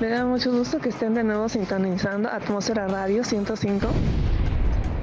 [0.00, 3.86] Me da mucho gusto que estén de nuevo sintonizando Atmósfera Radio 105.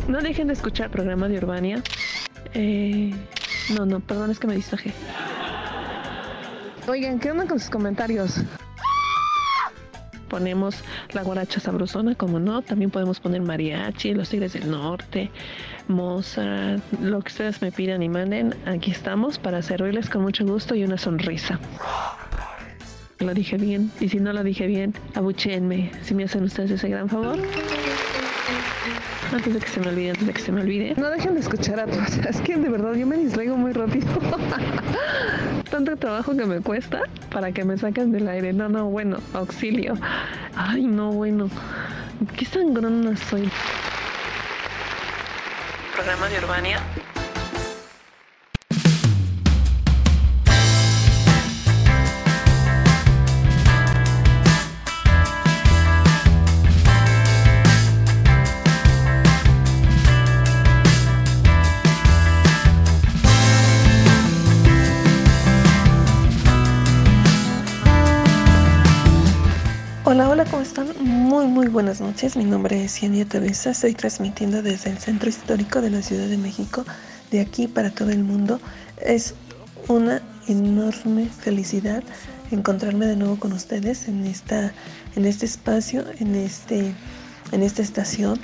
[0.07, 1.83] No dejen de escuchar programa de Urbania.
[2.55, 3.13] Eh,
[3.77, 4.91] no, no, perdón, es que me distraje.
[6.87, 8.41] Oigan, ¿qué onda con sus comentarios?
[10.29, 12.63] Ponemos la guaracha sabrosona, como no.
[12.63, 15.29] También podemos poner mariachi, los tigres del norte,
[15.87, 18.55] Mozart, lo que ustedes me pidan y manden.
[18.65, 21.59] Aquí estamos para servirles con mucho gusto y una sonrisa.
[23.19, 23.91] Lo dije bien.
[23.99, 25.91] Y si no lo dije bien, abuchéenme.
[26.03, 27.37] Si me hacen ustedes ese gran favor.
[29.33, 30.93] Antes de que se me olvide, antes de que se me olvide.
[30.97, 32.17] No dejen de escuchar a todos.
[32.29, 34.07] Es que de verdad yo me distraigo muy rápido.
[35.71, 38.53] Tanto trabajo que me cuesta para que me saquen del aire.
[38.53, 39.95] No, no, bueno, auxilio.
[40.55, 41.49] Ay, no, bueno.
[42.37, 43.49] Qué sangrona soy.
[45.95, 46.79] Programa de Urbania
[70.81, 71.03] están?
[71.03, 72.35] Muy, muy buenas noches.
[72.35, 73.71] Mi nombre es Yania Tavesa.
[73.71, 76.85] Estoy transmitiendo desde el Centro Histórico de la Ciudad de México,
[77.31, 78.59] de aquí para todo el mundo.
[79.01, 79.33] Es
[79.87, 82.03] una enorme felicidad
[82.51, 84.71] encontrarme de nuevo con ustedes en, esta,
[85.15, 86.93] en este espacio, en, este,
[87.51, 88.39] en esta estación.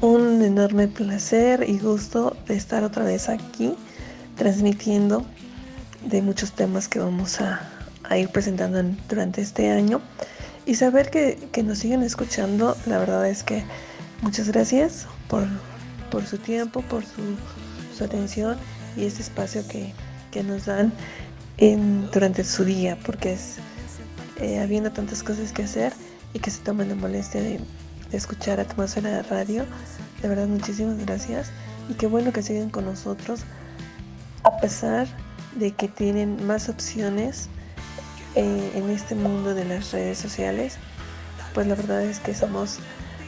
[0.00, 3.74] Un enorme placer y gusto de estar otra vez aquí
[4.36, 5.24] transmitiendo
[6.04, 7.60] de muchos temas que vamos a,
[8.04, 10.00] a ir presentando durante este año
[10.66, 13.64] y saber que, nos siguen escuchando, la verdad es que
[14.22, 15.46] muchas gracias por,
[16.26, 18.56] su tiempo, por su, atención
[18.96, 19.92] y este espacio que,
[20.42, 20.92] nos dan
[21.58, 23.56] en, durante su día, porque es
[24.40, 25.92] eh, habiendo tantas cosas que hacer
[26.32, 27.60] y que se toman la molestia de,
[28.10, 29.66] de escuchar Atmósfera de Radio.
[30.22, 31.50] De verdad, muchísimas gracias
[31.90, 33.40] y qué bueno que siguen con nosotros
[34.44, 35.06] a pesar
[35.56, 37.48] de que tienen más opciones
[38.34, 40.76] eh, en este mundo de las redes sociales,
[41.54, 42.78] pues la verdad es que somos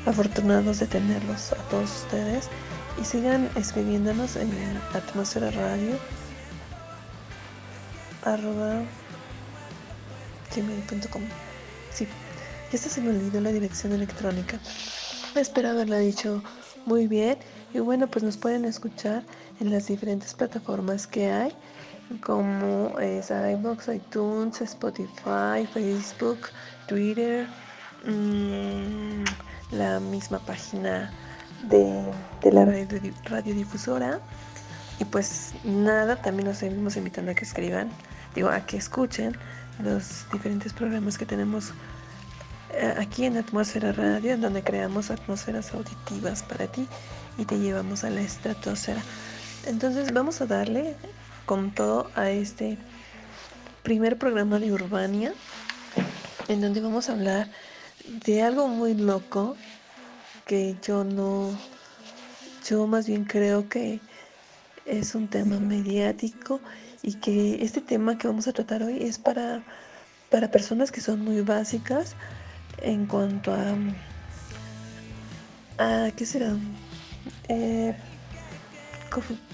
[0.07, 2.49] afortunados de tenerlos a todos ustedes.
[3.01, 4.51] Y sigan escribiéndonos en
[4.93, 5.97] atmósfera radio
[8.25, 8.83] arroba
[10.55, 11.23] gmail.com
[11.91, 12.07] sí,
[12.71, 14.59] ya se me olvidó la dirección electrónica.
[15.35, 16.43] Espero haberla dicho
[16.87, 17.39] muy bien.
[17.75, 19.25] Y bueno pues nos pueden escuchar
[19.61, 21.55] en las diferentes plataformas que hay
[22.21, 26.49] como es iBox, iTunes, Spotify, Facebook,
[26.87, 27.47] Twitter,
[28.05, 29.25] mm,
[29.73, 31.13] la misma página
[31.65, 32.13] de,
[32.51, 32.65] la
[33.25, 34.21] radiodifusora.
[34.99, 37.91] Y pues nada, también nos seguimos invitando a que escriban,
[38.35, 39.37] digo, a que escuchen
[39.83, 41.73] los diferentes programas que tenemos
[42.75, 46.87] eh, aquí en Atmósfera Radio, donde creamos atmósferas auditivas para ti
[47.39, 49.03] y te llevamos a la estratosfera.
[49.67, 50.97] Entonces vamos a darle
[51.47, 52.79] con todo a este
[53.83, 55.35] primer programa de Urbania,
[56.49, 57.49] en donde vamos a hablar
[58.25, 59.57] de algo muy loco
[60.47, 61.51] que yo no,
[62.69, 64.01] yo más bien creo que
[64.87, 66.61] es un tema mediático
[67.03, 69.63] y que este tema que vamos a tratar hoy es para,
[70.31, 72.15] para personas que son muy básicas
[72.79, 73.75] en cuanto a,
[75.79, 76.55] a ¿qué será?
[77.49, 77.95] Eh,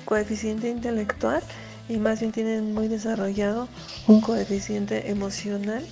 [0.05, 1.43] coeficiente intelectual
[1.89, 3.69] y más bien tienen muy desarrollado
[4.07, 5.85] un coeficiente emocional.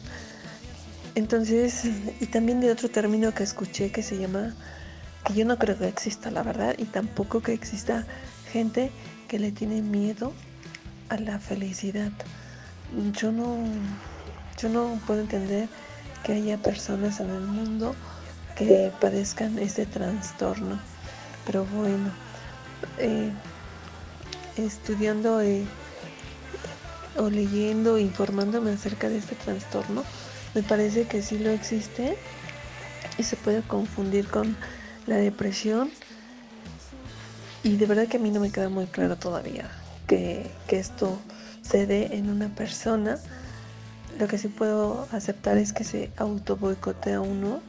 [1.15, 1.85] Entonces,
[2.21, 4.55] y también de otro término que escuché que se llama,
[5.25, 8.07] que yo no creo que exista, la verdad, y tampoco que exista
[8.53, 8.91] gente
[9.29, 10.33] que le tiene miedo
[11.09, 12.13] a la felicidad.
[13.13, 13.57] Yo no,
[14.61, 15.69] yo no puedo entender
[16.23, 17.95] que haya personas en el mundo
[18.57, 20.79] que padezcan este trastorno.
[21.47, 22.11] Pero bueno,
[22.99, 23.31] eh,
[24.57, 25.65] estudiando eh,
[27.19, 30.05] o leyendo, informándome acerca de este trastorno,
[30.55, 32.17] me parece que sí lo existe
[33.19, 34.57] y se puede confundir con
[35.07, 35.91] la depresión.
[37.63, 39.71] Y de verdad que a mí no me queda muy claro todavía
[40.07, 41.19] que, esto
[41.63, 43.19] se dé en una persona.
[44.19, 47.61] Lo que sí puedo aceptar es que se auto boicotea uno.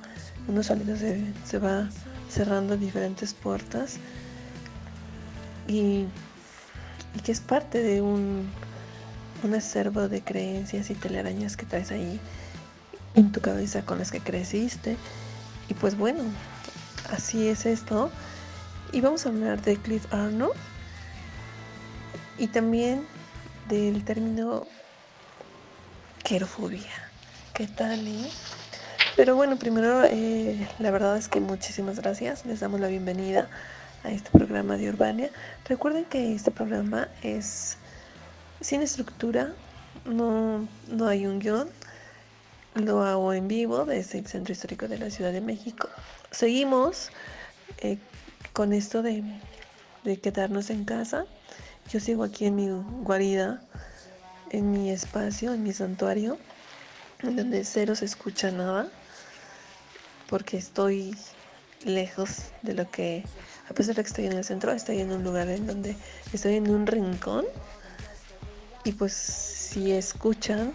[0.47, 1.89] Uno saliendo se, se va
[2.29, 3.97] cerrando diferentes puertas.
[5.67, 6.05] Y,
[7.15, 8.49] y que es parte de un
[9.43, 12.19] un acervo de creencias y telarañas que traes ahí
[13.15, 14.97] en tu cabeza con las que creciste.
[15.69, 16.23] Y pues bueno,
[17.11, 18.11] así es esto.
[18.91, 20.53] Y vamos a hablar de Cliff Arnold
[22.37, 23.05] y también
[23.67, 24.65] del término
[26.23, 26.91] querofobia.
[27.53, 28.07] ¿Qué tal?
[28.07, 28.29] Eh?
[29.15, 32.45] Pero bueno, primero, eh, la verdad es que muchísimas gracias.
[32.45, 33.49] Les damos la bienvenida
[34.03, 35.31] a este programa de Urbania.
[35.65, 37.77] Recuerden que este programa es
[38.61, 39.53] sin estructura,
[40.05, 41.69] no, no hay un guion.
[42.75, 45.89] Lo hago en vivo desde el Centro Histórico de la Ciudad de México.
[46.31, 47.09] Seguimos
[47.79, 47.97] eh,
[48.53, 49.23] con esto de,
[50.03, 51.25] de quedarnos en casa.
[51.89, 52.69] Yo sigo aquí en mi
[53.03, 53.61] guarida,
[54.51, 56.37] en mi espacio, en mi santuario,
[57.23, 58.89] donde cero se escucha nada,
[60.29, 61.15] porque estoy
[61.85, 63.23] lejos de lo que,
[63.69, 65.95] a pesar de que estoy en el centro, estoy en un lugar en donde
[66.33, 67.45] estoy en un rincón.
[68.87, 70.71] Y pues si escuchan,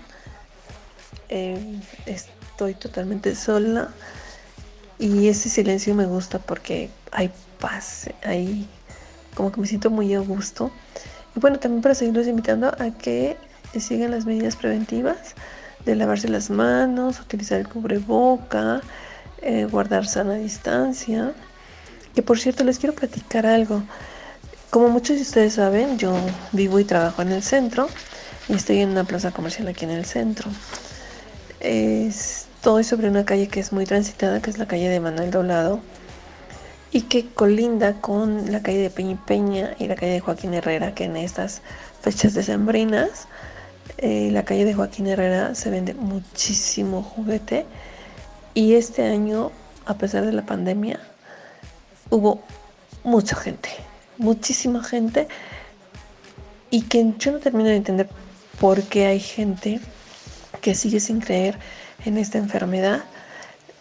[1.30, 3.88] eh, estoy totalmente sola
[4.98, 8.68] y ese silencio me gusta porque hay paz, hay
[9.34, 10.70] como que me siento muy a gusto.
[11.34, 13.38] Y bueno, también para seguirlos invitando a que
[13.80, 15.34] sigan las medidas preventivas
[15.86, 18.82] de lavarse las manos, utilizar el cubreboca,
[19.40, 21.32] eh, guardar sana distancia.
[22.14, 23.82] Que por cierto les quiero platicar algo.
[24.72, 26.14] Como muchos de ustedes saben, yo
[26.52, 27.90] vivo y trabajo en el centro
[28.48, 30.50] y estoy en una plaza comercial aquí en el centro.
[31.60, 35.80] Estoy sobre una calle que es muy transitada, que es la calle de Manuel Doblado
[36.90, 40.54] y que colinda con la calle de Peña y Peña y la calle de Joaquín
[40.54, 41.60] Herrera, que en estas
[42.00, 43.28] fechas decembrinas,
[43.98, 47.66] eh, la calle de Joaquín Herrera se vende muchísimo juguete
[48.54, 49.52] y este año,
[49.84, 50.98] a pesar de la pandemia,
[52.08, 52.40] hubo
[53.04, 53.68] mucha gente,
[54.22, 55.28] muchísima gente
[56.70, 58.08] y que yo no termino de entender
[58.58, 59.80] por qué hay gente
[60.60, 61.58] que sigue sin creer
[62.04, 63.02] en esta enfermedad.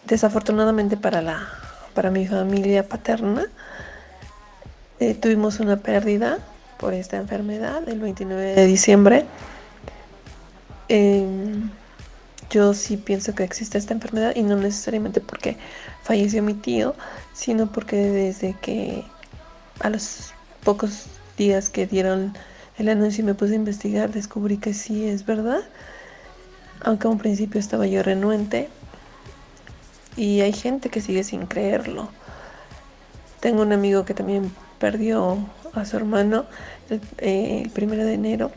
[0.05, 1.47] Desafortunadamente para la
[1.93, 3.45] para mi familia paterna.
[4.99, 6.39] Eh, tuvimos una pérdida
[6.77, 9.25] por esta enfermedad el 29 de diciembre.
[10.87, 11.69] Em,
[12.49, 15.57] yo sí pienso que existe esta enfermedad y no necesariamente porque
[16.03, 16.95] falleció mi tío,
[17.33, 19.03] sino porque desde que
[19.83, 20.33] a los
[20.63, 21.07] pocos
[21.38, 22.33] días que dieron
[22.78, 25.62] el anuncio y me puse a investigar, descubrí que sí es verdad.
[26.83, 28.69] Aunque a un principio estaba yo renuente,
[30.16, 32.10] y hay gente que sigue sin creerlo.
[33.39, 35.38] Tengo un amigo que también perdió
[35.74, 36.45] a su hermano
[37.18, 38.51] el, primero de enero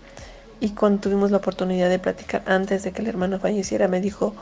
[0.61, 4.35] y cuando tuvimos la oportunidad de platicar antes de que el hermano falleciera me dijo,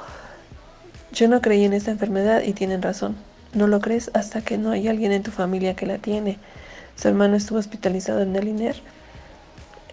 [1.12, 3.17] yo no creí en esta enfermedad y tienen razón.
[3.52, 6.38] No lo crees hasta que no hay alguien en tu familia que la tiene.
[6.96, 8.76] Su hermano estuvo hospitalizado en el INER.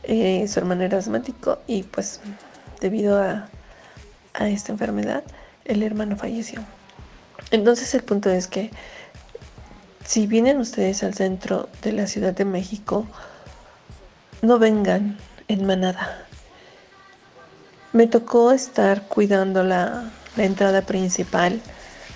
[0.03, 2.21] Eh, su hermano era asmático y pues
[2.79, 3.49] debido a,
[4.33, 5.23] a esta enfermedad
[5.65, 6.61] el hermano falleció.
[7.51, 8.71] Entonces el punto es que
[10.05, 13.05] si vienen ustedes al centro de la Ciudad de México,
[14.41, 15.17] no vengan
[15.47, 16.25] en manada.
[17.93, 21.59] Me tocó estar cuidando la, entrada principal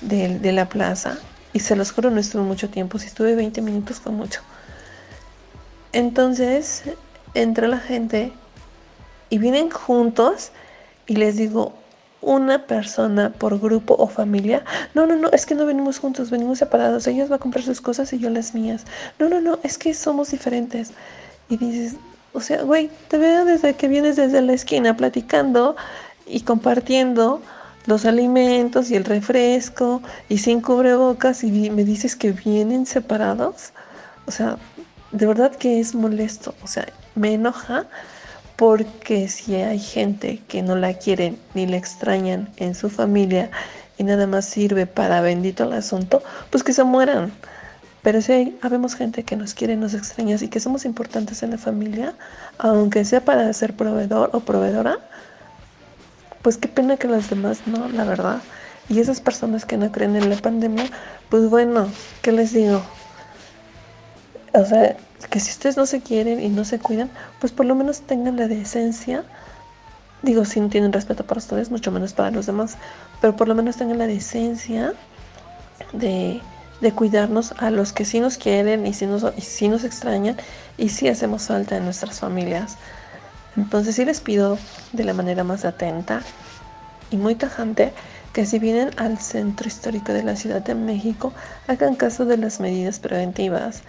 [0.02, 1.18] de, de, la plaza
[1.52, 4.42] y se los juro no estuve mucho tiempo, si estuve 20 minutos fue mucho.
[5.94, 6.84] Entonces
[7.34, 8.34] entra la gente
[9.30, 10.52] y vienen juntos
[11.08, 11.74] y les digo,
[12.24, 14.64] una persona por grupo o familia.
[14.94, 17.06] No, no, no, es que no venimos juntos, venimos separados.
[17.08, 18.86] Ellos va a comprar sus cosas y yo las mías.
[19.20, 20.92] No, no, no, es que somos diferentes.
[21.50, 21.96] Y dices,
[22.34, 25.76] o sea, güey, te veo desde que vienes desde la esquina platicando
[26.26, 27.42] y compartiendo
[27.86, 33.74] los alimentos y el refresco y sin cubrebocas y me dices que vienen separados.
[34.26, 34.58] O sea,
[35.14, 36.54] de verdad que es molesto.
[36.64, 37.86] O sea, me enoja
[38.58, 43.50] porque si hay gente que no la quieren ni la extrañan en su familia
[43.98, 47.32] y nada más sirve para bendito el asunto, pues que se mueran.
[48.02, 51.52] Pero si hay, habemos gente que nos quiere, nos extraña y que somos importantes en
[51.52, 52.14] la familia,
[52.58, 54.98] aunque sea para ser proveedor o proveedora,
[56.42, 58.42] pues qué pena que las demás no, la verdad.
[58.90, 60.86] Y esas personas que no creen en la pandemia,
[61.30, 61.88] pues bueno,
[62.22, 62.84] ¿qué les digo?
[64.54, 64.96] O sea,
[65.30, 68.38] que si ustedes no se quieren y no se cuidan, pues por lo menos tengan
[68.38, 69.24] la decencia.
[70.22, 72.78] Digo, si no tienen respeto para ustedes, mucho menos para los demás,
[73.20, 74.94] pero por lo menos tengan la decencia
[75.92, 76.42] de,
[76.82, 79.26] de cuidarnos a los que sí nos quieren y sí nos,
[79.62, 80.38] y nos extrañan
[80.78, 82.78] y sí hacemos falta en nuestras familias.
[83.58, 84.58] Entonces sí les pido
[84.92, 86.22] de la manera más atenta
[87.10, 87.94] y muy tajante
[88.34, 91.34] que si vienen al centro histórico de la Ciudad de México,
[91.68, 93.84] hagan caso de las medidas preventivas.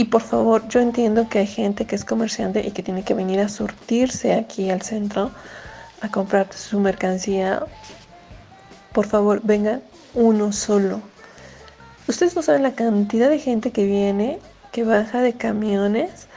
[0.00, 3.12] Y por favor, yo entiendo que hay gente que es comerciante y que tiene que
[3.12, 5.30] venir a surtirse aquí al centro
[6.00, 7.66] a comprar su mercancía.
[8.94, 9.82] Por favor, vengan
[10.14, 11.02] uno solo.
[12.08, 14.38] Ustedes no saben la cantidad de gente que viene,
[14.72, 16.28] que baja de camiones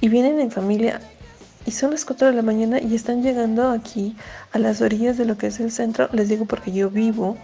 [0.00, 1.00] y vienen en familia.
[1.66, 4.16] Y son las 4 de la mañana y están llegando aquí
[4.50, 6.08] a las orillas de lo que es el centro.
[6.10, 7.36] Les digo porque yo vivo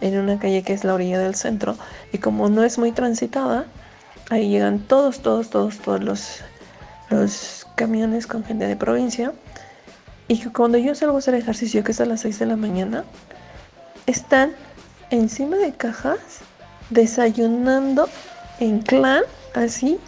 [0.00, 1.76] en una calle que es la orilla del centro
[2.10, 3.66] y como no es muy transitada,
[4.30, 6.40] ahí llegan todos, todos, todos, todos los,
[7.10, 9.32] los camiones con gente de provincia.
[10.28, 13.04] Y cuando yo salgo a hacer ejercicio, que es a las 6 de la mañana,
[14.06, 14.52] están
[15.10, 16.18] encima de cajas
[16.90, 18.08] desayunando
[18.60, 19.22] en clan,
[19.54, 19.98] así,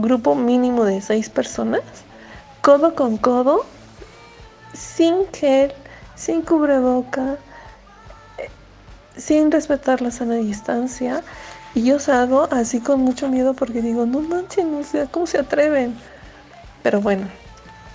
[0.00, 1.82] grupo mínimo de 6 personas,
[2.60, 3.64] codo con codo,
[4.74, 5.72] sin gel,
[6.16, 7.36] sin cubreboca,
[9.16, 11.22] sin respetar la sana distancia.
[11.74, 15.38] Y yo salgo así con mucho miedo porque digo, no manchen, no sé, ¿cómo se
[15.38, 15.96] atreven?
[16.84, 17.26] Pero bueno,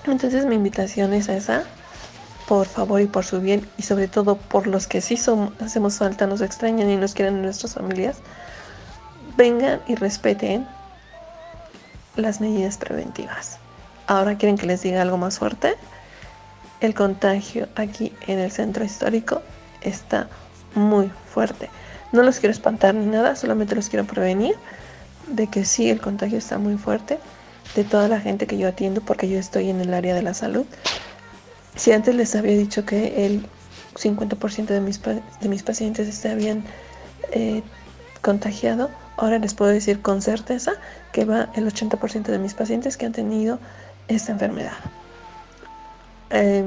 [0.05, 1.63] entonces mi invitación es esa.
[2.47, 5.97] Por favor y por su bien y sobre todo por los que sí somos, hacemos
[5.97, 8.17] falta, nos extrañan y nos quieren en nuestras familias,
[9.37, 10.67] vengan y respeten
[12.15, 13.59] las medidas preventivas.
[14.07, 15.75] Ahora quieren que les diga algo más fuerte.
[16.81, 19.41] El contagio aquí en el centro histórico
[19.81, 20.27] está
[20.73, 21.69] muy fuerte.
[22.11, 24.55] No los quiero espantar ni nada, solamente los quiero prevenir
[25.27, 27.19] de que sí, el contagio está muy fuerte
[27.75, 30.33] de toda la gente que yo atiendo porque yo estoy en el área de la
[30.33, 30.65] salud.
[31.75, 33.45] Si antes les había dicho que el
[33.95, 36.63] 50% de mis, de mis pacientes se habían
[37.31, 37.61] eh,
[38.21, 40.73] contagiado, ahora les puedo decir con certeza
[41.11, 43.59] que va el 80% de mis pacientes que han tenido
[44.07, 44.73] esta enfermedad.
[46.31, 46.63] Eh,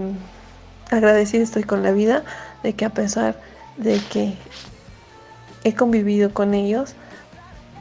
[0.90, 2.22] agradecida estoy con la vida
[2.62, 3.40] de que a pesar
[3.76, 4.36] de que
[5.64, 6.94] he convivido con ellos.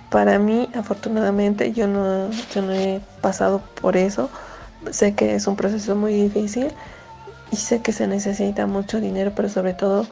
[0.10, 4.30] Para mí, afortunadamente, yo no, no he pasado por eso.
[4.92, 6.68] Sé que es un proceso muy difícil
[7.52, 10.06] y sé que se necesita mucho dinero, pero sobre todo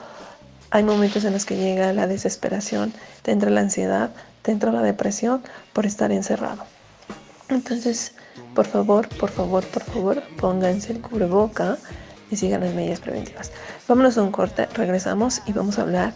[0.72, 4.12] hay momentos en los que llega la desesperación, te entra la ansiedad,
[4.44, 5.42] te entra la depresión
[5.74, 6.64] por estar encerrado.
[7.50, 8.14] Entonces,
[8.54, 11.78] por favor, por favor, por favor, pónganse el cubreboca
[12.30, 13.52] y sigan las medidas preventivas.
[13.88, 16.14] Vámonos a un corte, regresamos y vamos a hablar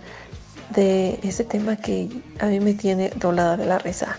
[0.73, 4.17] de ese tema que a mí me tiene doblada de la risa.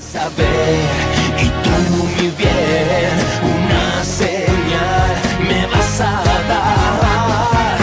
[0.00, 0.78] Saber,
[1.40, 1.70] y tú
[2.22, 3.16] mi bien,
[3.54, 5.10] una señal
[5.48, 7.78] me vas a dar.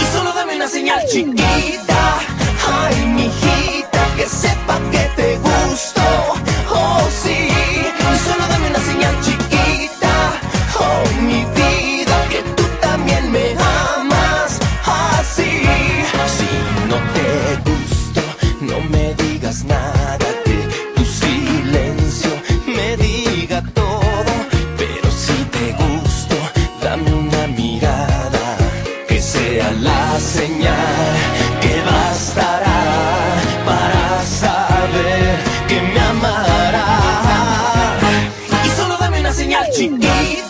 [0.00, 2.18] Y solo dame una señal chiquita,
[2.68, 5.99] ay, mi hijita, que sepa que te gusto.
[27.12, 28.56] Una mirada,
[29.08, 31.16] que sea la señal
[31.60, 32.82] que bastará
[33.64, 35.36] para saber
[35.68, 36.86] que me amará.
[38.64, 40.49] Y solo dame una señal chiquita,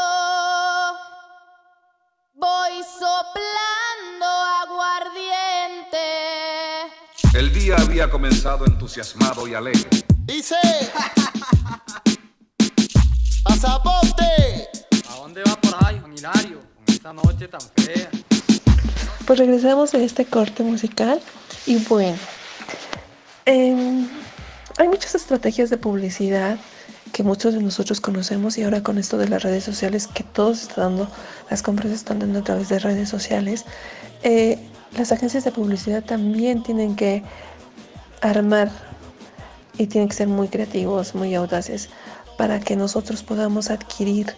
[2.33, 4.25] Voy soplando
[4.65, 5.97] aguardiente.
[7.33, 9.89] El día había comenzado entusiasmado y alegre.
[10.25, 10.57] Dice.
[13.45, 14.69] ¡Pasaporte!
[15.09, 16.59] ¿A dónde va por ahí, Juan Hilario?
[16.75, 18.09] Con esta noche tan fea.
[19.25, 21.21] Pues regresamos a este corte musical
[21.65, 22.17] y bueno,
[23.45, 24.09] em,
[24.77, 26.57] hay muchas estrategias de publicidad
[27.11, 30.63] que muchos de nosotros conocemos y ahora con esto de las redes sociales que todos
[30.63, 31.11] están dando,
[31.49, 33.65] las compras están dando a través de redes sociales,
[34.23, 34.59] eh,
[34.95, 37.23] las agencias de publicidad también tienen que
[38.21, 38.69] armar
[39.77, 41.89] y tienen que ser muy creativos, muy audaces
[42.37, 44.33] para que nosotros podamos adquirir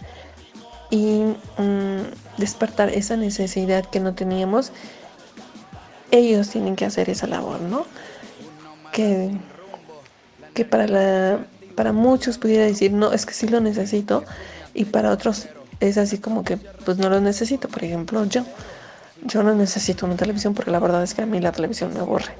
[0.90, 1.22] y
[1.58, 4.72] mm, despertar esa necesidad que no teníamos.
[6.10, 7.84] Ellos tienen que hacer esa labor, ¿no?
[8.92, 9.30] Que,
[10.60, 11.38] que para, la,
[11.74, 14.24] para muchos pudiera decir, no, es que sí lo necesito,
[14.74, 15.48] y para otros
[15.80, 17.66] es así como que, pues no lo necesito.
[17.68, 18.44] Por ejemplo, yo,
[19.22, 22.00] yo no necesito una televisión porque la verdad es que a mí la televisión me
[22.00, 22.32] aburre.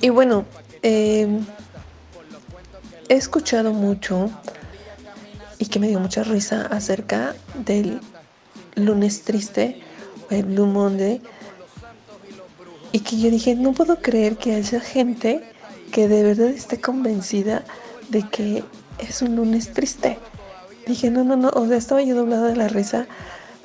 [0.00, 0.46] Y bueno,
[0.82, 1.28] eh,
[3.10, 4.30] he escuchado mucho
[5.58, 8.00] y que me dio mucha risa acerca del
[8.74, 9.82] lunes triste
[10.30, 11.20] el Blue Monday
[12.90, 15.53] y que yo dije, no puedo creer que haya gente
[15.94, 17.62] que de verdad esté convencida
[18.08, 18.64] de que
[18.98, 20.18] es un lunes triste.
[20.88, 23.06] Dije, no, no, no, o sea, estaba yo doblada de la risa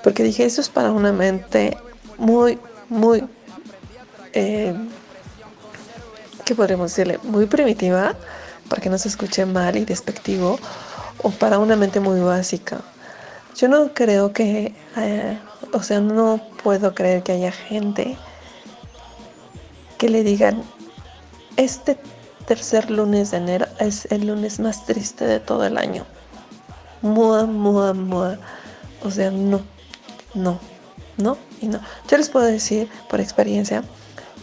[0.04, 1.76] porque dije, eso es para una mente
[2.20, 3.28] muy, muy,
[4.34, 4.76] eh,
[6.46, 7.20] ¿qué podríamos decirle?
[7.24, 8.16] Muy primitiva,
[8.70, 10.60] para que no se escuche mal y despectivo,
[11.24, 12.82] o para una mente muy básica.
[13.56, 15.40] Yo no creo que, eh,
[15.74, 18.18] o sea, no puedo creer que haya gente
[19.98, 20.62] que le digan,
[21.58, 21.98] este
[22.50, 26.04] tercer lunes de enero es el lunes más triste de todo el año.
[27.04, 28.40] Mua, mua, mua.
[29.04, 29.62] O sea, no,
[30.34, 30.60] no,
[31.18, 31.80] no y no.
[32.10, 33.84] Yo les puedo decir por experiencia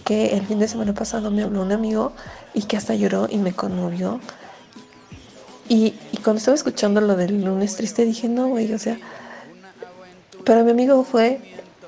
[0.05, 2.13] que el fin de semana pasado me habló un amigo
[2.55, 4.21] y que hasta lloró y me conmovió.
[5.69, 9.01] Y, y cuando estaba escuchando lo del lunes triste dije, no, güey, o sea,
[10.45, 11.41] para mi amigo fue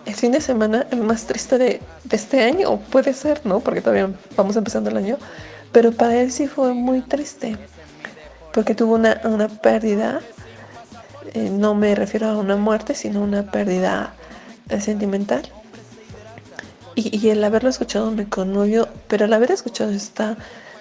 [0.05, 3.61] el fin de semana el más triste de, de este año, puede ser, ¿no?
[3.61, 5.17] Porque todavía vamos empezando el año,
[5.73, 7.57] pero para él sí fue muy triste,
[8.53, 10.21] porque tuvo una, una pérdida,
[11.35, 14.15] eh, no me refiero a una muerte, sino una pérdida
[14.69, 15.43] eh, sentimental.
[16.95, 20.37] Y, y, el haberlo escuchado me conmovió, pero al haber escuchado esta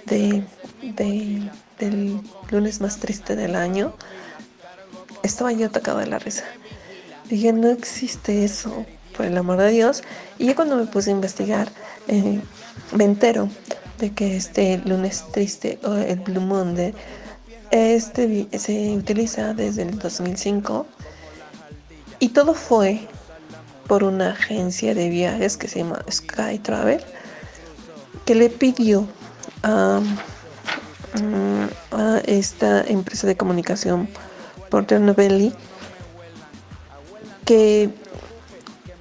[0.06, 0.44] de,
[0.82, 1.48] de,
[1.78, 2.20] del
[2.50, 3.94] lunes más triste del año,
[5.22, 6.44] estaba yo atacada de la risa.
[7.30, 10.04] Dije, no existe eso, por el amor de Dios.
[10.40, 11.70] Y ya cuando me puse a investigar,
[12.08, 12.40] eh,
[12.94, 13.50] me entero
[14.00, 16.94] de que este lunes triste o el Blue Monday
[17.72, 20.86] este se utiliza desde el 2005
[22.20, 23.08] y todo fue
[23.88, 27.04] por una agencia de viajes que se llama Sky Travel
[28.26, 29.08] que le pidió
[29.64, 30.02] a,
[31.92, 34.08] a esta empresa de comunicación
[34.70, 35.54] Porter Novelli
[37.46, 37.90] que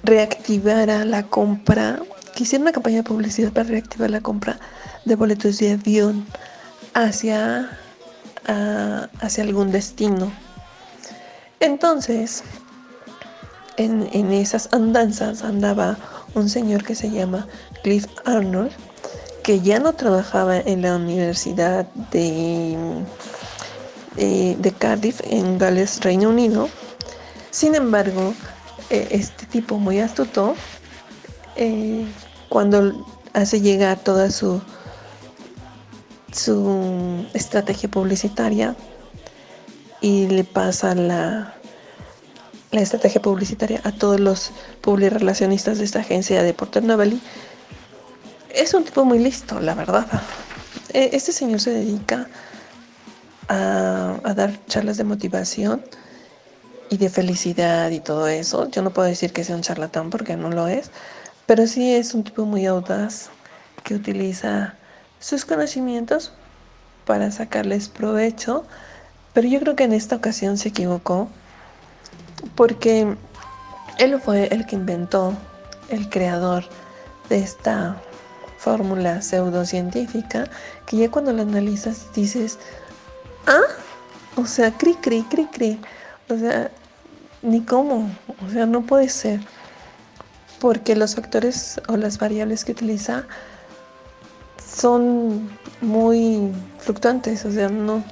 [0.03, 1.99] reactivara la compra,
[2.33, 4.57] que hiciera una campaña de publicidad para reactivar la compra
[5.07, 6.25] de boletos de avión
[6.93, 7.69] hacia,
[8.47, 10.31] uh, hacia algún destino.
[11.59, 12.43] Entonces,
[13.77, 15.97] en, en, esas andanzas andaba
[16.33, 17.47] un señor que se llama
[17.83, 18.71] Cliff Arnold,
[19.43, 22.77] que ya no trabajaba en la Universidad de,
[24.15, 26.69] de, de Cardiff, en Gales, Reino Unido.
[27.49, 28.33] Sin embargo,
[28.89, 30.55] eh, este tipo muy astuto,
[31.55, 32.05] eh,
[32.49, 34.61] cuando hace llegar toda su,
[36.31, 38.75] su estrategia publicitaria
[40.01, 41.55] y le pasa la,
[42.71, 47.21] la estrategia publicitaria a todos los publirelacionistas de esta agencia de Porter Novelli,
[48.49, 50.05] es un tipo muy listo, la verdad.
[50.93, 52.27] E, este señor se dedica
[53.47, 55.83] a, a dar charlas de motivación
[56.89, 58.69] y de felicidad y todo eso.
[58.69, 60.91] Yo no puedo decir que sea un charlatán porque no lo es,
[61.45, 63.29] pero sí es un tipo muy audaz
[63.83, 64.75] que utiliza
[65.19, 66.33] sus conocimientos
[67.05, 68.65] para sacarles provecho,
[69.33, 71.29] pero yo creo que en esta ocasión se equivocó
[72.55, 73.15] porque
[73.97, 75.33] él fue el que inventó,
[75.89, 76.65] el creador
[77.29, 77.97] de esta
[78.57, 80.49] fórmula pseudocientífica
[80.85, 82.59] que ya cuando la analizas dices,
[83.45, 83.61] ah,
[84.35, 85.79] o sea, cri, cri, cri, cri,
[86.29, 86.71] o sea,
[87.41, 88.09] ni cómo,
[88.45, 89.39] o sea, no puede ser,
[90.59, 93.25] porque los factores o las variables que utiliza
[94.77, 95.49] son
[95.81, 98.03] muy fluctuantes, o sea, no.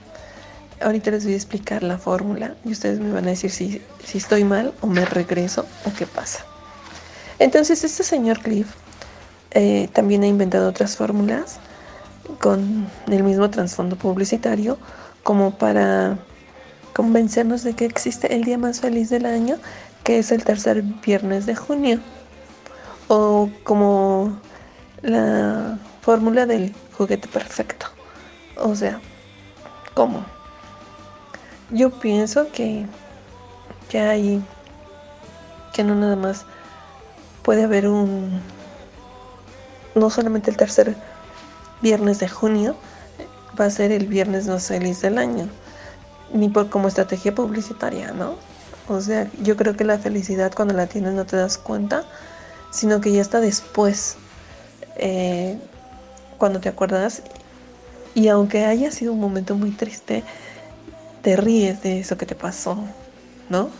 [0.81, 4.17] Ahorita les voy a explicar la fórmula y ustedes me van a decir si, si
[4.17, 6.43] estoy mal o me regreso o qué pasa.
[7.39, 8.67] Entonces, este señor Cliff
[9.51, 11.59] eh, también ha inventado otras fórmulas
[12.41, 14.77] con el mismo trasfondo publicitario
[15.23, 16.17] como para
[16.93, 19.57] convencernos de que existe el día más feliz del año,
[20.03, 21.99] que es el tercer viernes de junio,
[23.07, 24.39] o como
[25.01, 27.87] la fórmula del juguete perfecto.
[28.57, 29.01] O sea,
[29.95, 30.23] ¿cómo?
[31.71, 32.85] Yo pienso que,
[33.89, 34.43] que hay,
[35.73, 36.45] que no nada más
[37.41, 38.39] puede haber un,
[39.95, 40.95] no solamente el tercer
[41.81, 42.75] viernes de junio,
[43.59, 45.49] va a ser el viernes más feliz del año,
[46.31, 48.35] ni por como estrategia publicitaria, ¿no?
[48.87, 52.03] O sea, yo creo que la felicidad cuando la tienes no te das cuenta,
[52.69, 54.17] sino que ya está después.
[54.97, 55.57] Eh,
[56.45, 57.23] cuando te acuerdas
[58.13, 60.23] y aunque haya sido un momento muy triste,
[61.23, 62.77] te ríes de eso que te pasó,
[63.49, 63.71] ¿no?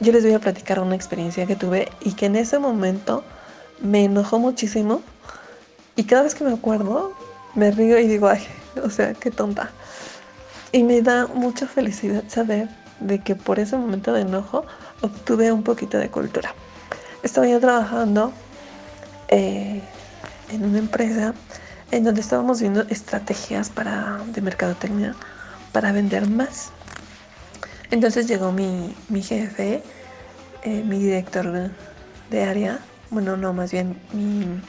[0.00, 3.22] Yo les voy a platicar una experiencia que tuve y que en ese momento
[3.80, 5.02] me enojó muchísimo
[5.94, 7.12] y cada vez que me acuerdo
[7.54, 8.44] me río y digo, ay,
[8.82, 9.70] o sea, qué tonta.
[10.72, 14.64] Y me da mucha felicidad saber de que por ese momento de enojo
[15.00, 16.56] obtuve un poquito de cultura.
[17.22, 18.32] Estaba yo trabajando
[19.28, 19.80] eh,
[20.52, 21.34] en una empresa
[21.90, 25.14] en donde estábamos viendo estrategias para, de mercadotecnia
[25.72, 26.70] para vender más.
[27.90, 29.82] Entonces llegó mi, jefe,
[30.62, 31.70] eh, mi director
[32.30, 34.60] de, área, bueno, no, más bien mi,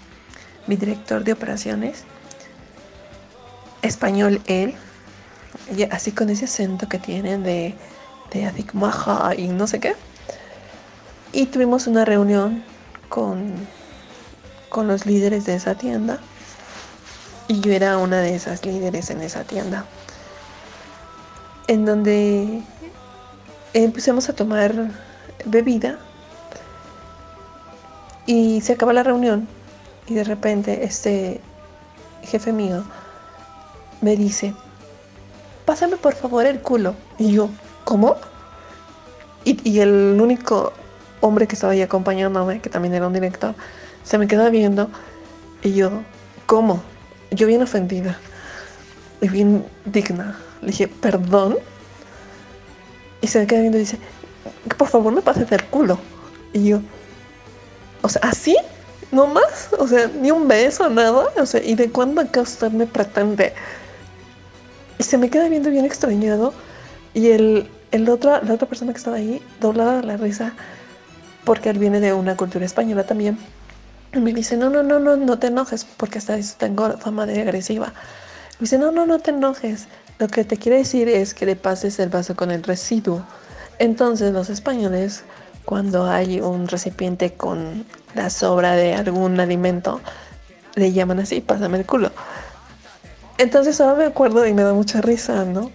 [0.76, 2.04] director de operaciones,
[3.82, 4.76] español él,
[5.92, 7.76] así con ese acento que tienen de,
[8.32, 9.96] de Maja y no sé qué.
[11.32, 12.64] Y tuvimos una reunión
[13.08, 13.54] con
[14.74, 16.18] con los líderes de esa tienda.
[17.48, 19.86] Y yo era una de esas líderes en esa tienda.
[21.68, 22.62] En donde
[23.74, 24.74] empezamos a tomar
[25.46, 26.00] bebida.
[28.26, 29.48] Y se acaba la reunión.
[30.08, 31.40] Y de repente este
[32.24, 32.84] jefe mío
[34.02, 34.56] me dice,
[35.66, 36.96] pásame por favor el culo.
[37.20, 37.50] Y yo,
[37.84, 38.16] ¿cómo?
[39.46, 40.74] Y, y el único
[41.22, 43.54] hombre que estaba ahí acompañándome, que también era un director,
[44.04, 44.90] se me queda viendo
[45.62, 46.04] y yo,
[46.46, 46.84] ¿cómo?
[47.32, 48.20] Yo bien ofendida
[49.22, 50.38] y bien digna.
[50.62, 51.58] Le dije, ¿perdón?
[53.22, 53.98] Y se me queda viendo y dice,
[54.78, 55.98] por favor me pases el culo.
[56.52, 56.82] Y yo,
[58.02, 58.56] o sea, ¿así?
[59.12, 59.70] ¿No más?
[59.80, 61.30] O sea, ni un beso, nada.
[61.38, 63.54] O sea, ¿y de cuándo acá usted me pretende?
[64.98, 66.54] Y se me queda viendo bien extrañado.
[67.14, 70.54] Y el, el la otra persona que estaba ahí, doblada la risa,
[71.46, 73.38] porque él viene de una cultura española también.
[74.14, 77.26] Y me dice, no, no, no, no, no te enojes, porque hasta eso tengo fama
[77.26, 77.88] de agresiva.
[77.88, 79.88] Me dice, no, no, no te enojes.
[80.20, 83.26] Lo que te quiere decir es que le pases el vaso con el residuo.
[83.80, 85.24] Entonces los españoles,
[85.66, 90.00] cuando hay un recipiente con la sobra de algún alimento,
[90.76, 92.12] le llaman así, pásame el culo.
[93.40, 95.72] Entonces ahora me acuerdo y me da mucha risa, ¿no?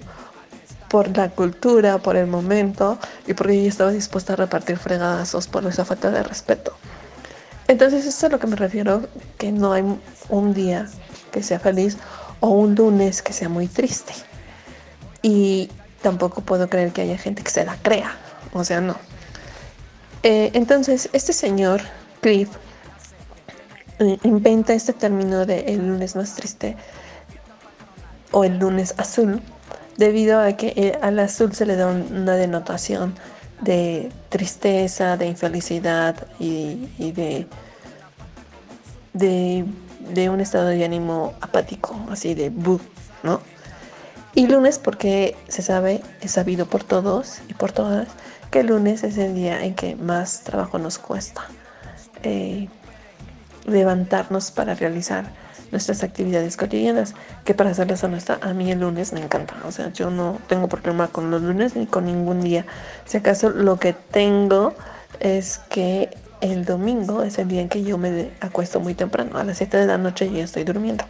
[0.88, 5.66] Por la cultura, por el momento y porque yo estaba dispuesta a repartir fregadazos por
[5.66, 6.72] esa falta de respeto.
[7.68, 9.84] Entonces, eso es a lo que me refiero, que no hay
[10.30, 10.88] un día
[11.30, 11.98] que sea feliz
[12.40, 14.14] o un lunes que sea muy triste.
[15.22, 15.70] Y
[16.02, 18.16] tampoco puedo creer que haya gente que se la crea.
[18.54, 18.96] O sea, no.
[20.22, 21.82] Eh, entonces, este señor,
[22.22, 22.48] Cliff,
[23.98, 26.76] eh, inventa este término de el lunes más triste
[28.32, 29.42] o el lunes azul,
[29.96, 33.14] debido a que eh, al azul se le da una denotación
[33.60, 37.46] de tristeza, de infelicidad y, de,
[39.12, 42.80] de, un estado de ánimo apático, así de bu,
[43.22, 43.40] ¿no?
[44.34, 48.08] Y lunes porque se sabe, es sabido por todos y por todas,
[48.50, 51.42] que lunes es el día en que más trabajo nos cuesta
[52.22, 52.68] eh,
[53.66, 55.26] levantarnos para realizar
[55.70, 59.92] nuestras actividades cotidianas, que para serles honesta, a mí el lunes me encanta, o sea,
[59.92, 62.64] yo no tengo problema con los lunes ni con ningún día,
[63.04, 64.74] si acaso lo que tengo
[65.20, 69.44] es que el domingo es el día en que yo me acuesto muy temprano, a
[69.44, 71.04] las 7 de la noche ya estoy durmiendo.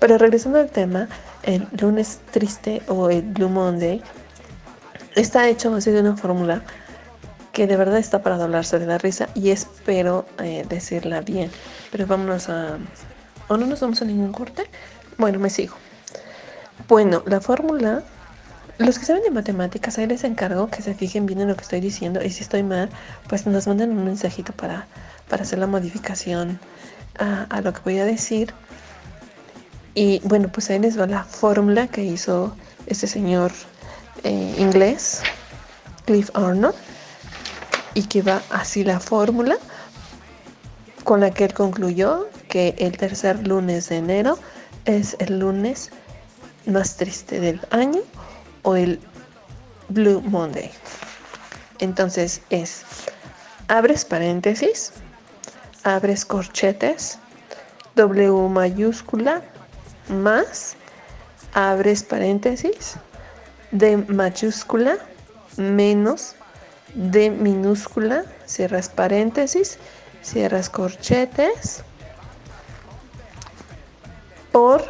[0.00, 1.08] Pero regresando al tema,
[1.42, 4.02] el lunes triste o el Blue Monday
[5.14, 6.62] está hecho a base de una fórmula
[7.52, 11.50] que de verdad está para doblarse de la risa y espero eh, decirla bien.
[11.92, 12.78] Pero vámonos a...
[13.50, 14.62] ¿O no nos vamos a ningún corte?
[15.18, 15.74] Bueno, me sigo.
[16.86, 18.04] Bueno, la fórmula...
[18.78, 21.62] Los que saben de matemáticas, ahí les encargo que se fijen bien en lo que
[21.62, 22.88] estoy diciendo y si estoy mal,
[23.28, 24.86] pues nos mandan un mensajito para,
[25.28, 26.60] para hacer la modificación
[27.18, 28.54] a, lo que voy a decir.
[29.94, 33.50] Y bueno, pues ahí les va la fórmula que hizo este señor
[34.22, 35.22] eh, inglés,
[36.06, 36.76] Cliff Arnold,
[37.94, 39.56] y que va así la fórmula
[41.02, 44.38] con la que él concluyó que el tercer lunes de enero
[44.84, 45.90] es el lunes
[46.66, 48.02] más triste del año
[48.62, 49.00] o el
[49.88, 50.70] Blue Monday.
[51.78, 52.82] Entonces es,
[53.68, 54.92] abres paréntesis,
[55.84, 57.18] abres corchetes,
[57.96, 59.42] W mayúscula,
[60.08, 60.74] más,
[61.54, 62.96] abres paréntesis,
[63.70, 64.98] D mayúscula,
[65.56, 66.34] menos,
[66.94, 69.78] D minúscula, cierras paréntesis,
[70.22, 71.84] cierras corchetes,
[74.52, 74.84] por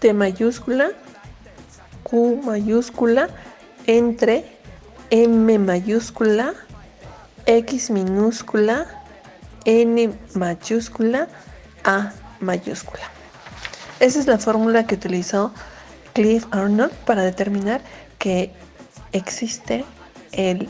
[0.00, 0.90] T mayúscula,
[2.02, 3.28] Q mayúscula,
[3.86, 4.44] entre
[5.10, 6.54] M mayúscula,
[7.46, 8.86] X minúscula,
[9.64, 11.28] N mayúscula,
[11.84, 13.04] A mayúscula.
[14.00, 15.52] Esa es la fórmula que utilizó
[16.12, 17.80] Cliff Arnold para determinar
[18.18, 18.52] que
[19.12, 19.84] existe
[20.32, 20.68] el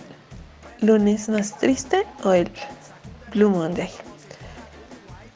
[0.80, 2.50] lunes más triste o el
[3.32, 3.90] Blue Monday.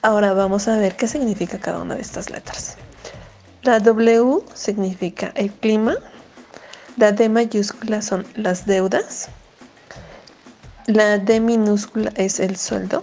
[0.03, 2.77] Ahora vamos a ver qué significa cada una de estas letras.
[3.63, 5.97] La W significa el clima,
[6.97, 9.29] la D mayúscula son las deudas,
[10.87, 13.03] la D minúscula es el sueldo,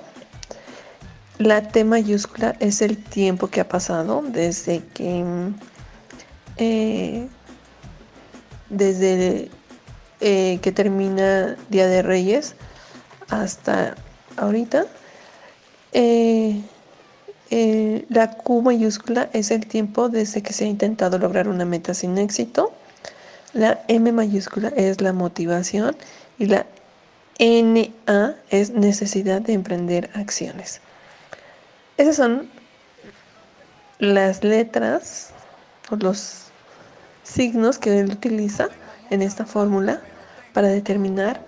[1.38, 5.26] la T mayúscula es el tiempo que ha pasado desde que
[6.58, 7.28] eh,
[8.70, 9.52] desde
[10.22, 12.56] eh, que termina Día de Reyes
[13.30, 13.96] hasta
[14.38, 14.86] ahorita.
[15.92, 16.62] Eh,
[17.56, 21.94] eh, la Q mayúscula es el tiempo desde que se ha intentado lograr una meta
[21.94, 22.74] sin éxito.
[23.54, 25.96] La M mayúscula es la motivación
[26.40, 26.66] y la
[27.38, 30.82] NA es necesidad de emprender acciones.
[31.98, 32.50] Esas son
[34.00, 35.30] las letras
[35.92, 36.46] o los
[37.22, 38.70] signos que él utiliza
[39.12, 40.02] en esta fórmula
[40.54, 41.40] para determinar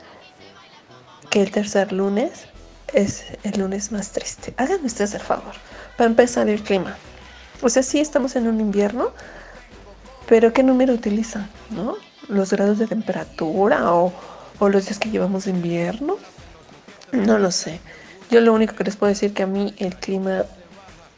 [1.32, 2.46] que el tercer lunes
[2.94, 4.54] es el lunes más triste.
[4.58, 5.56] Háganme ustedes el favor.
[5.98, 6.96] Para empezar, el clima.
[7.62, 9.12] O sea, sí estamos en un invierno,
[10.28, 11.50] pero ¿qué número utilizan?
[11.70, 11.96] ¿No?
[12.28, 14.14] ¿Los grados de temperatura o,
[14.60, 16.18] los días que llevamos de invierno?
[17.12, 17.80] No lo sé.
[18.30, 20.46] Yo lo único que les puedo decir que a mí el clima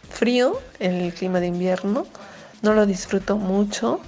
[0.10, 2.06] frío, el clima de invierno,
[2.62, 4.00] no lo disfruto mucho.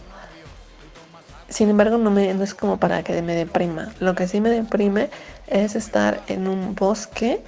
[1.47, 3.91] Sin embargo, no, me, no es como para que me deprima.
[3.99, 5.09] Lo que sí me deprime
[5.47, 7.41] es estar en un bosque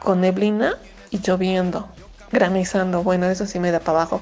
[0.00, 0.76] con neblina
[1.10, 1.88] y lloviendo,
[2.34, 3.02] granizando.
[3.02, 4.20] Bueno, eso sí me da para abajo.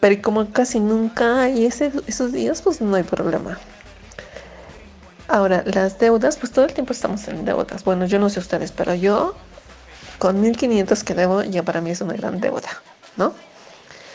[0.00, 3.58] Pero como casi nunca hay ese, esos días, pues no hay problema.
[5.28, 7.82] Ahora, las deudas, pues todo el tiempo estamos en deudas.
[7.82, 9.34] Bueno, yo no sé ustedes, pero yo
[10.18, 12.68] con 1500 que debo, ya para mí es una gran deuda,
[13.16, 13.32] ¿no?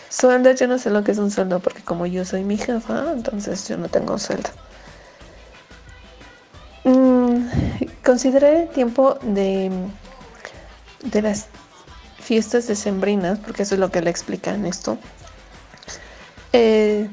[0.09, 3.11] Sueldo, yo no sé lo que es un sueldo porque como yo soy mi jefa,
[3.13, 4.49] entonces yo no tengo sueldo.
[6.83, 7.45] Mm,
[8.03, 9.71] consideré el tiempo de,
[11.03, 11.47] de las
[12.21, 14.97] fiestas decembrinas, porque eso es lo que le explica en esto.
[16.53, 17.09] Eh,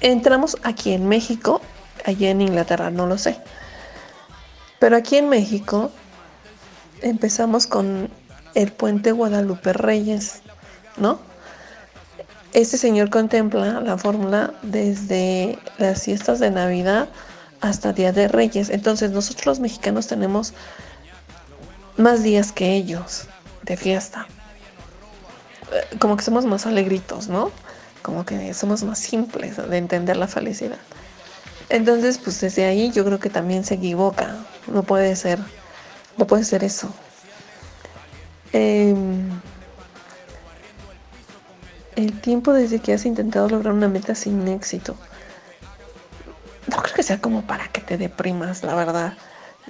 [0.00, 1.60] entramos aquí en México,
[2.04, 3.38] allá en Inglaterra, no lo sé.
[4.78, 5.90] Pero aquí en México
[7.02, 8.10] empezamos con
[8.54, 10.42] el puente Guadalupe Reyes,
[10.96, 11.18] ¿no?
[12.52, 17.08] Este señor contempla la fórmula desde las fiestas de Navidad
[17.60, 18.70] hasta Día de Reyes.
[18.70, 20.54] Entonces nosotros los mexicanos tenemos
[21.96, 23.28] más días que ellos
[23.66, 24.26] de fiesta.
[25.72, 27.50] Eh, como que somos más alegritos, ¿no?
[28.02, 30.78] Como que somos más simples de entender la felicidad.
[31.68, 34.36] Entonces, pues desde ahí yo creo que también se equivoca.
[34.68, 35.40] No puede ser,
[36.16, 36.94] no puede ser eso.
[38.52, 38.94] Eh,
[41.96, 44.96] el tiempo desde que has intentado lograr una meta sin éxito.
[46.68, 49.14] No creo que sea como para que te deprimas, la verdad.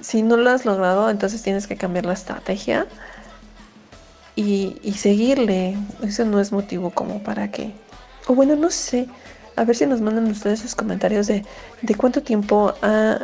[0.02, 2.87] Si no lo has logrado, entonces tienes que cambiar la estrategia
[4.37, 5.77] y, seguirle.
[6.03, 7.72] Eso no es motivo como para que...
[8.29, 9.09] O bueno, no sé.
[9.57, 11.44] A ver si nos mandan ustedes sus comentarios de,
[11.83, 13.18] de cuánto tiempo ha,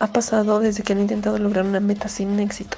[0.00, 2.76] ha pasado desde que han intentado lograr una meta sin éxito.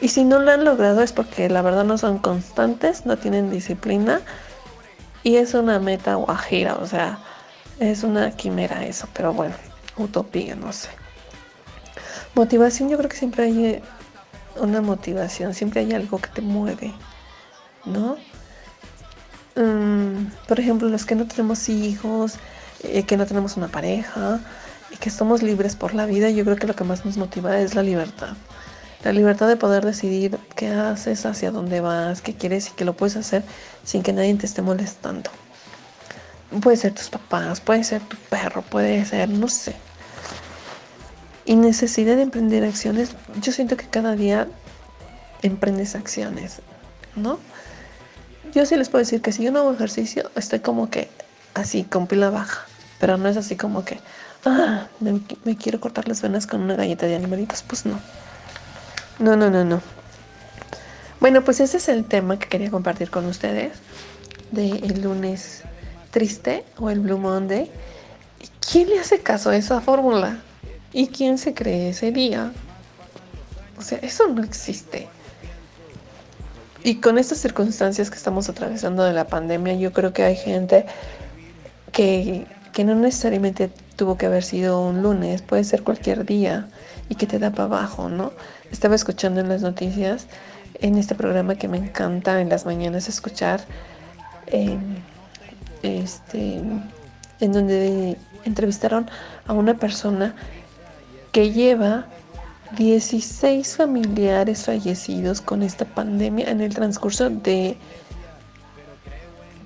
[0.00, 3.50] Y si no lo han logrado es porque la verdad no son constantes, no tienen
[3.50, 4.20] disciplina
[5.22, 7.18] y es una meta guajira, o sea,
[7.80, 9.54] es una quimera eso, pero bueno,
[9.96, 10.90] utopía, no sé.
[12.34, 13.82] Motivación, yo creo que siempre hay eh,
[14.60, 16.92] una motivación, siempre hay algo que te mueve,
[17.84, 18.16] ¿no?
[19.56, 22.34] Mm, por ejemplo, los que no tenemos hijos,
[22.82, 24.40] eh, que no tenemos una pareja
[24.90, 27.58] y que somos libres por la vida, yo creo que lo que más nos motiva
[27.58, 28.36] es la libertad.
[29.04, 32.94] La libertad de poder decidir qué haces, hacia dónde vas, qué quieres y que lo
[32.96, 33.44] puedes hacer
[33.84, 35.30] sin que nadie te esté molestando.
[36.62, 39.76] Puede ser tus papás, puede ser tu perro, puede ser, no sé.
[41.46, 44.48] Y necesidad de emprender acciones, yo siento que cada día
[45.42, 46.60] emprendes acciones,
[47.14, 47.38] ¿no?
[48.52, 51.08] Yo sí les puedo decir que si yo no hago ejercicio, estoy como que
[51.54, 52.66] así, con pila baja.
[52.98, 53.98] Pero no es así como que,
[54.44, 57.62] ah, me, quiero cortar las venas con una galleta de animalitos.
[57.62, 58.00] Pues no.
[59.18, 59.80] No, no, no, no.
[61.20, 63.72] Bueno, pues ese es el tema que quería compartir con ustedes
[64.50, 65.62] de el lunes
[66.10, 67.70] triste o el Blue Monday.
[68.70, 70.38] ¿Quién le hace caso a esa fórmula?
[70.96, 72.52] ¿Y quién se cree ese día?
[73.76, 75.08] O sea, eso no existe.
[76.84, 80.86] Y con estas circunstancias que estamos atravesando de la pandemia, yo creo que hay gente
[81.92, 86.66] que, que no necesariamente tuvo que haber sido un lunes, puede ser cualquier día
[87.10, 88.32] y que te da para abajo, ¿no?
[88.72, 90.28] Estaba escuchando en las noticias,
[90.80, 93.60] en este programa que me encanta en las mañanas escuchar,
[94.46, 94.78] eh,
[95.82, 96.62] este,
[97.40, 99.10] en donde entrevistaron
[99.46, 100.34] a una persona
[101.36, 102.06] que lleva
[102.78, 107.76] 16 familiares fallecidos con esta pandemia en el transcurso de,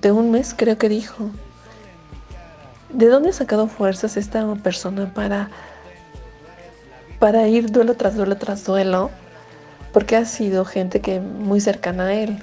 [0.01, 1.29] de un mes, creo que dijo.
[2.89, 5.49] ¿De dónde ha sacado fuerzas esta persona para,
[7.19, 9.09] para ir duelo tras duelo tras duelo?
[9.93, 12.37] Porque ha sido gente que muy cercana a él.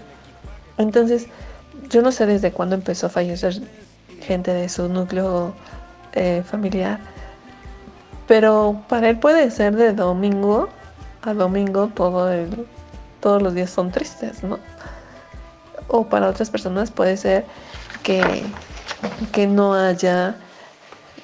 [0.78, 1.26] Entonces,
[1.90, 3.60] yo no sé desde cuándo empezó a fallecer
[4.22, 5.52] gente de su núcleo
[6.14, 7.17] eh, familiar
[8.28, 10.68] pero para él puede ser de domingo
[11.22, 12.30] a domingo todo
[13.20, 14.60] todos los días son tristes, ¿no?
[15.88, 17.44] O para otras personas puede ser
[18.04, 18.44] que,
[19.32, 20.36] que no haya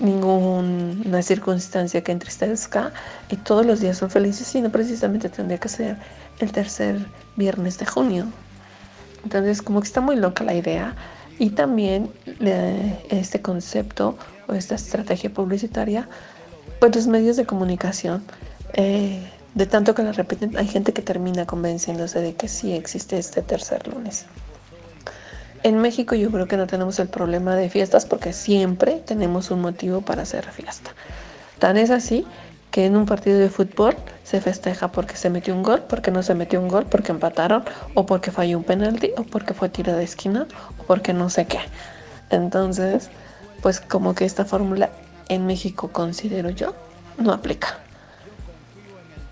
[0.00, 2.92] ninguna circunstancia que entristezca
[3.30, 5.96] y todos los días son felices, sino precisamente tendría que ser
[6.40, 8.26] el tercer viernes de junio.
[9.22, 10.96] Entonces, como que está muy loca la idea
[11.38, 12.10] y también
[13.10, 16.08] este concepto o esta estrategia publicitaria
[16.84, 18.22] pues los medios de comunicación,
[18.74, 23.16] eh, de tanto que la repiten, hay gente que termina convenciéndose de que sí existe
[23.16, 24.26] este tercer lunes.
[25.62, 29.62] En México yo creo que no tenemos el problema de fiestas porque siempre tenemos un
[29.62, 30.90] motivo para hacer fiesta.
[31.58, 32.26] Tan es así
[32.70, 36.22] que en un partido de fútbol se festeja porque se metió un gol, porque no
[36.22, 39.96] se metió un gol, porque empataron, o porque falló un penalti, o porque fue tiro
[39.96, 40.46] de esquina,
[40.78, 41.60] o porque no sé qué.
[42.28, 43.08] Entonces,
[43.62, 44.90] pues como que esta fórmula
[45.28, 46.74] en México, considero yo,
[47.18, 47.78] no aplica.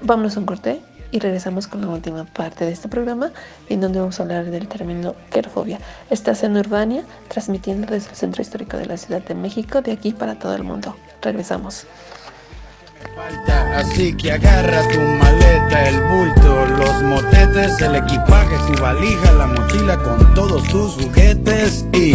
[0.00, 0.81] Vámonos a un corte
[1.12, 3.31] y regresamos con la última parte de este programa
[3.68, 5.78] en donde vamos a hablar del término querofobia.
[6.11, 10.12] Estás en Urbania, transmitiendo desde el Centro Histórico de la Ciudad de México, de aquí
[10.12, 10.96] para todo el mundo.
[11.20, 11.87] Regresamos.
[13.76, 19.98] Así que agarra tu maleta, el bulto, los motetes, el equipaje, tu valija, la mochila
[19.98, 22.14] con todos tus juguetes y...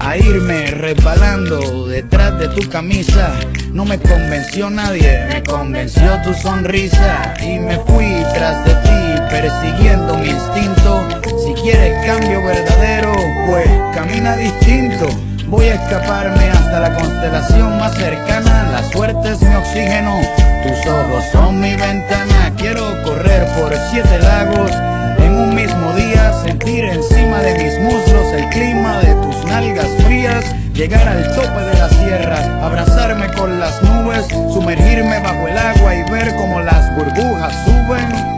[0.00, 3.32] a irme resbalando detrás de tu camisa.
[3.72, 10.16] No me convenció nadie, me convenció tu sonrisa y me fui tras de ti persiguiendo
[10.18, 11.08] mi instinto.
[11.44, 13.12] Si quieres cambio verdadero,
[13.46, 15.06] pues camina distinto.
[15.48, 18.70] Voy a escaparme hasta la constelación más cercana.
[18.70, 20.20] La suerte es mi oxígeno,
[20.62, 22.52] tus ojos son mi ventana.
[22.56, 24.70] Quiero correr por siete lagos
[25.18, 30.44] en un mismo día, sentir encima de mis muslos el clima de tus nalgas frías
[30.78, 36.10] llegar al tope de la sierra, abrazarme con las nubes, sumergirme bajo el agua y
[36.10, 38.37] ver cómo las burbujas suben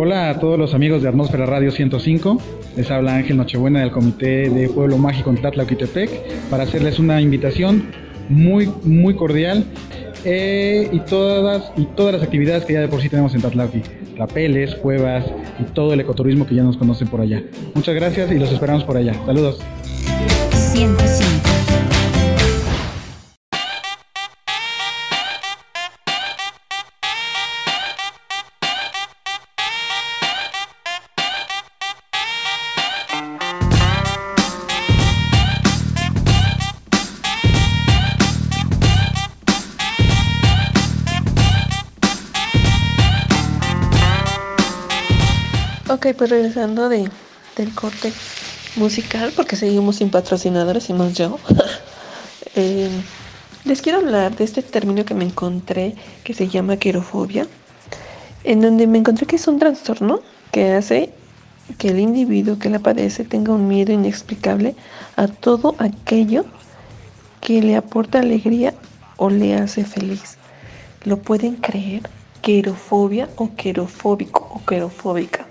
[0.00, 2.40] Hola a todos los amigos de Atmósfera Radio 105.
[2.76, 7.90] Les habla Ángel Nochebuena del Comité de Pueblo Mágico en Tlatlauquitepec para hacerles una invitación
[8.28, 9.64] muy, muy cordial
[10.24, 13.82] eh, y, todas, y todas las actividades que ya de por sí tenemos en Tatlauqui.
[14.16, 15.24] Rapeles, cuevas
[15.58, 17.42] y todo el ecoturismo que ya nos conocen por allá.
[17.74, 19.14] Muchas gracias y los esperamos por allá.
[19.26, 19.58] Saludos.
[20.52, 21.27] 105.
[46.14, 47.08] Pues regresando de,
[47.56, 48.12] del corte
[48.76, 51.38] musical, porque seguimos sin patrocinadores y más yo.
[52.54, 52.88] Eh,
[53.64, 55.94] les quiero hablar de este término que me encontré
[56.24, 57.46] que se llama querofobia,
[58.42, 61.12] en donde me encontré que es un trastorno que hace
[61.76, 64.74] que el individuo que la padece tenga un miedo inexplicable
[65.16, 66.46] a todo aquello
[67.40, 68.74] que le aporta alegría
[69.16, 70.38] o le hace feliz.
[71.04, 72.08] ¿Lo pueden creer?
[72.42, 75.47] Querofobia o querofóbico o querofóbica.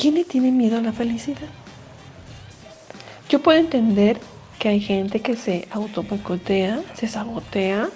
[0.00, 1.50] ¿Quién le tiene miedo a la felicidad?
[3.28, 4.18] Yo puedo entender
[4.58, 7.90] que hay gente que se autoboicotea, se sabotea,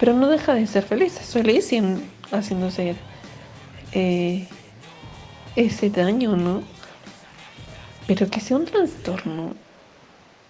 [0.00, 1.20] pero no deja de ser feliz.
[1.20, 2.96] Es feliz sin haciéndose
[3.92, 4.48] eh,
[5.56, 6.62] ese daño, ¿no?
[8.06, 9.52] Pero que sea un trastorno,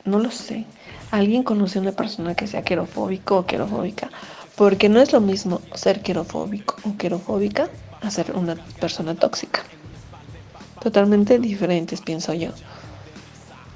[0.05, 0.67] no lo sé.
[1.11, 4.09] ¿Alguien conoce a una persona que sea querofóbico o querofóbica?
[4.55, 7.71] Porque no es lo mismo ser querofóbico o querofóbica
[8.03, 9.65] a ser una persona tóxica
[10.81, 12.51] totalmente diferentes, pienso yo.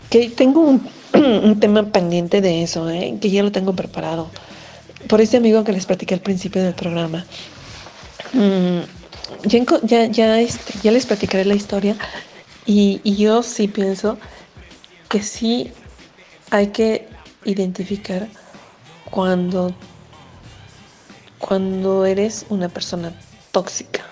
[0.09, 0.61] Que tengo
[1.15, 3.17] un, tema pendiente de eso, ¿eh?
[3.21, 4.29] que ya lo tengo preparado.
[5.09, 7.25] Por este amigo que les platiqué al principio del programa.
[8.33, 8.81] Mm,
[9.45, 11.97] ya, este, ya les platicaré la historia
[12.67, 14.19] y, y yo sí pienso
[15.09, 15.73] que sí
[16.51, 17.09] hay que
[17.45, 18.29] identificar
[19.11, 19.75] cuando,
[21.39, 23.13] cuando eres una persona
[23.51, 24.10] tóxica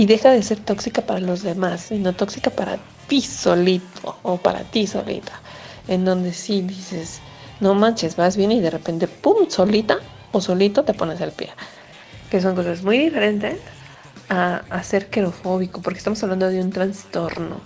[0.00, 4.60] y deja de ser tóxica para los demás, sino tóxica para ti solito o para
[4.60, 5.32] ti solita,
[5.88, 7.20] en donde sí dices,
[7.60, 9.98] no manches, vas bien y de repente, ¡pum!, solita
[10.32, 11.50] o solito te pones el pie,
[12.30, 13.58] que son cosas muy diferentes
[14.30, 17.60] a, a ser querofóbico, porque estamos hablando de un trastorno.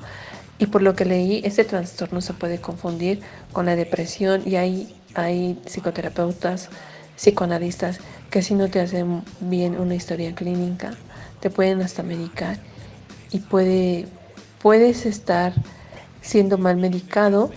[0.58, 3.20] Y por lo que leí, ese trastorno se puede confundir
[3.52, 6.68] con la depresión y hay, hay psicoterapeutas,
[7.14, 10.96] psicoanalistas que si no te hacen bien una historia clínica,
[11.44, 12.56] te pueden hasta medicar
[13.30, 14.06] y puede,
[14.62, 15.52] puedes estar
[16.22, 17.50] siendo mal medicado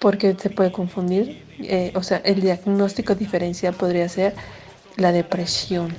[0.00, 1.44] porque se puede confundir.
[1.60, 4.34] Eh, o sea, el diagnóstico diferencial podría ser
[4.96, 5.94] la depresión.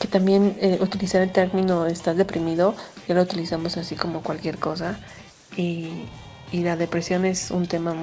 [0.00, 2.74] Que también eh, utilizar el término estás deprimido,
[3.06, 4.98] ya lo utilizamos así como cualquier cosa.
[5.54, 6.06] Y,
[6.50, 7.94] y la depresión es un tema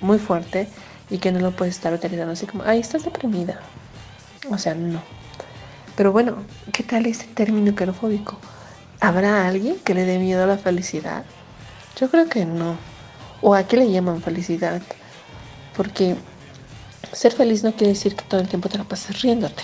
[0.00, 0.68] muy fuerte
[1.10, 3.58] y que no lo puedes estar utilizando así como, ay, estás deprimida.
[4.48, 5.23] O sea, no.
[5.96, 6.36] Pero bueno,
[6.72, 8.38] ¿qué tal ese término querofóbico?
[9.00, 11.24] ¿Habrá alguien que le dé miedo a la felicidad?
[11.98, 12.76] Yo creo que no.
[13.40, 14.82] ¿O a qué le llaman felicidad?
[15.76, 16.16] Porque
[17.12, 19.62] ser feliz no quiere decir que todo el tiempo te la pases riéndote,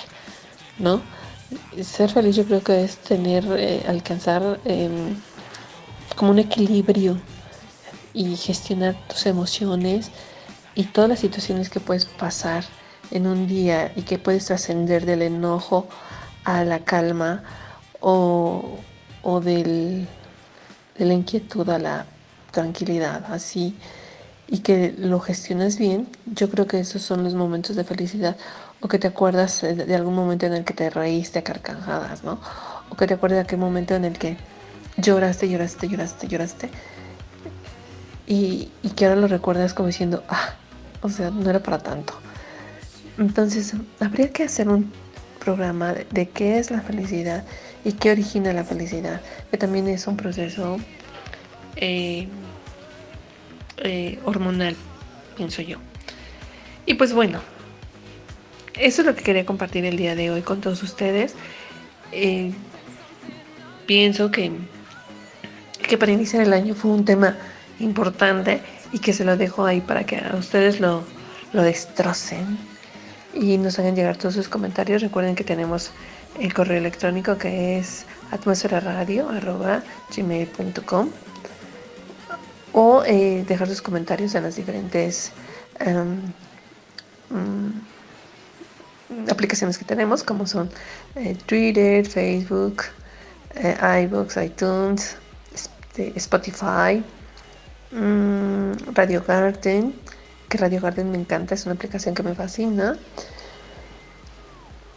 [0.78, 1.00] ¿no?
[1.82, 4.88] Ser feliz yo creo que es tener, eh, alcanzar eh,
[6.14, 7.18] como un equilibrio
[8.12, 10.10] y gestionar tus emociones
[10.76, 12.64] y todas las situaciones que puedes pasar
[13.10, 15.88] en un día y que puedes trascender del enojo
[16.44, 17.42] a la calma
[18.00, 18.78] o,
[19.44, 20.08] del,
[20.98, 22.06] de la inquietud a la
[22.50, 23.76] tranquilidad, así.
[24.48, 28.36] y que lo gestionas bien, yo creo que esos son los momentos de felicidad
[28.80, 32.40] o que te acuerdas de algún momento en el que te reíste a carcajadas, ¿no?
[32.90, 34.36] O que te acuerdas de aquel momento en el que
[34.96, 36.70] lloraste, lloraste, lloraste, lloraste
[38.26, 40.54] y, y que ahora lo recuerdas como diciendo, ah,
[41.02, 42.14] o sea, no era para tanto.
[43.18, 44.90] Entonces, habría que hacer un
[45.40, 47.44] programa de, qué es la felicidad
[47.84, 49.20] y qué origina la felicidad,
[49.50, 50.78] que también es un proceso
[51.76, 52.28] eh,
[53.78, 54.76] eh, hormonal,
[55.36, 55.78] pienso yo.
[56.86, 57.40] Y pues bueno,
[58.78, 61.34] eso es lo que quería compartir el día de hoy con todos ustedes.
[62.12, 62.52] Eh,
[63.86, 64.52] pienso que,
[65.88, 67.36] que para iniciar el año fue un tema
[67.80, 68.60] importante
[68.92, 71.02] y que se lo dejo ahí para que a ustedes lo,
[71.52, 72.69] lo destrocen
[73.34, 75.02] y nos hagan llegar todos sus comentarios.
[75.02, 75.90] Recuerden que tenemos
[76.38, 81.10] el correo electrónico que es atmosferaradio.gmail.com
[82.72, 85.32] o eh, dejar sus comentarios en las diferentes
[85.84, 86.32] um,
[87.36, 87.72] um,
[89.28, 90.70] aplicaciones que tenemos como son
[91.16, 92.84] eh, Twitter, Facebook,
[93.56, 95.16] eh, iBooks, iTunes,
[95.96, 97.02] Spotify,
[97.92, 99.92] um, Radio Garden,
[100.50, 102.98] que Radio Garden me encanta, es una aplicación que me fascina.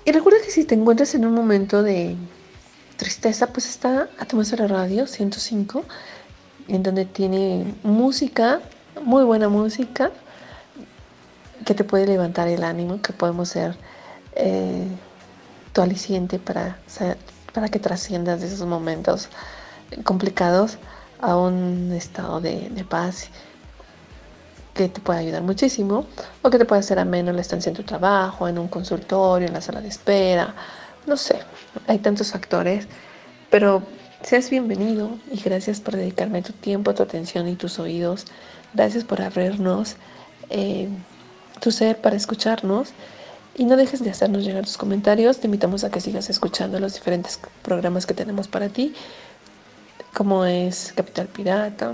[0.04, 2.18] Y recuerda que si te encuentras en un momento de
[2.98, 5.86] tristeza, pues está Atmósfera Radio 105,
[6.68, 8.62] en donde tiene música,
[9.04, 10.12] muy buena música,
[11.66, 13.78] que te puede levantar el ánimo, que podemos ser
[14.36, 14.88] eh,
[15.72, 16.80] tu aliciente para,
[17.54, 19.30] para que trasciendas de esos momentos
[20.04, 20.80] complicados
[21.22, 23.30] a un estado de, de paz
[24.74, 26.06] que te puede ayudar muchísimo
[26.42, 29.48] o que te puede hacer ameno en la estancia en tu trabajo, en un consultorio,
[29.48, 30.54] en la sala de espera,
[31.06, 31.40] no sé,
[31.88, 32.88] hay tantos factores,
[33.50, 33.84] pero
[34.22, 38.26] seas bienvenido y gracias por dedicarme tu tiempo, tu atención y tus oídos.
[38.74, 39.98] Gracias por abrirnos
[40.50, 40.88] eh,
[41.60, 42.90] tu ser para escucharnos
[43.56, 45.40] y no dejes de hacernos llegar tus comentarios.
[45.40, 48.96] Te invitamos a que sigas escuchando los diferentes programas que tenemos para ti,
[50.14, 51.94] como es Capital Pirata.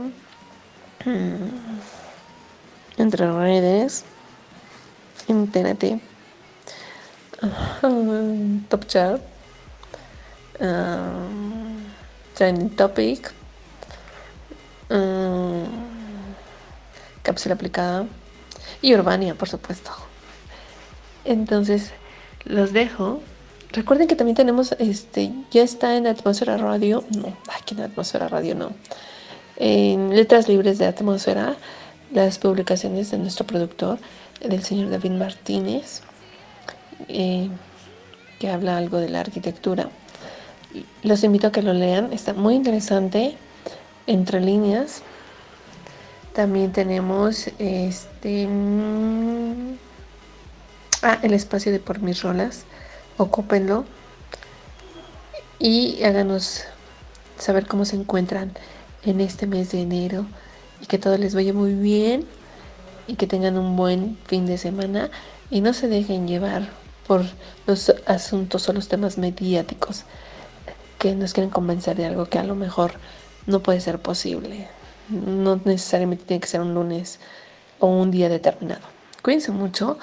[2.99, 4.03] Entre redes,
[5.29, 6.01] entérate,
[7.41, 9.21] uh, top chart,
[10.59, 11.81] um,
[12.35, 13.31] trending topic,
[14.89, 15.63] um,
[17.23, 18.05] cápsula aplicada.
[18.81, 19.91] Y Urbania, por supuesto.
[21.23, 21.91] Entonces,
[22.43, 23.21] los dejo.
[23.71, 28.55] Recuerden que también tenemos, este, ya está en Atmósfera Radio, no, aquí en Atmósfera Radio
[28.55, 28.71] no,
[29.55, 31.55] en Letras Libres de Atmósfera
[32.11, 33.99] las publicaciones de nuestro productor,
[34.41, 36.01] del señor David Martínez,
[37.07, 37.49] eh,
[38.39, 39.89] que habla algo de la arquitectura.
[41.03, 43.35] Los invito a que lo lean, está muy interesante,
[44.07, 45.01] entre líneas.
[46.33, 49.77] También tenemos este mm,
[51.03, 52.65] ah, el espacio de por mis rolas.
[53.17, 53.85] Ocúpenlo
[55.59, 56.63] y háganos
[57.37, 58.53] saber cómo se encuentran
[59.03, 60.25] en este mes de enero
[60.81, 62.25] y que todo les vaya muy bien
[63.07, 65.09] y que tengan un buen fin de semana
[65.49, 66.69] y no se dejen llevar
[67.07, 67.25] por
[67.65, 70.05] los asuntos o los temas mediáticos
[70.99, 72.91] que nos quieren convencer de algo que a lo mejor
[73.47, 74.67] no puede ser posible.
[75.09, 77.19] No necesariamente tiene que ser un lunes
[77.79, 78.81] o un día determinado.
[79.23, 79.97] Cuídense mucho,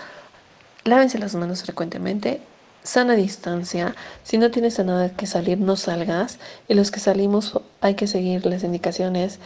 [0.84, 2.40] lávense las manos frecuentemente,
[2.82, 3.94] sana distancia.
[4.24, 6.38] Si no tienes a nada que salir, no salgas.
[6.66, 9.38] Y los que salimos hay que seguir las indicaciones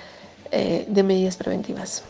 [0.50, 2.02] eh, de medidas preventivas.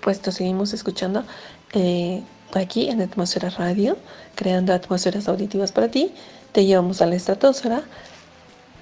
[0.00, 1.24] Puesto seguimos escuchando
[1.72, 2.22] eh,
[2.54, 3.96] aquí en Atmósfera Radio,
[4.34, 6.12] creando atmósferas auditivas para ti.
[6.52, 7.82] Te llevamos a la estratosfera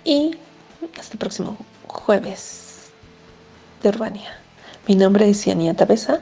[0.04, 0.36] y
[0.98, 2.90] hasta el próximo jueves
[3.82, 4.36] de Urbania.
[4.86, 6.20] Mi nombre es Yania Tabesa.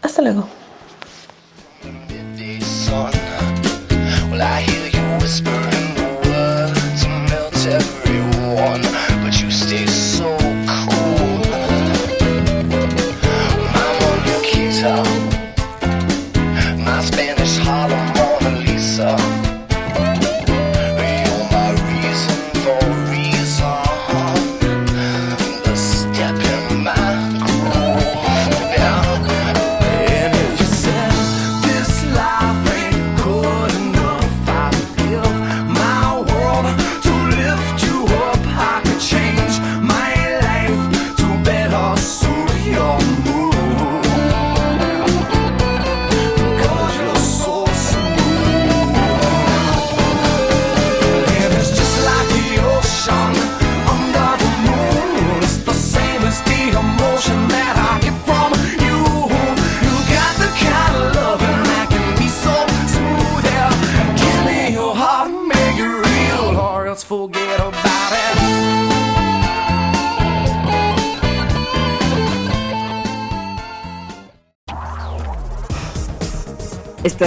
[0.00, 0.61] Hasta luego.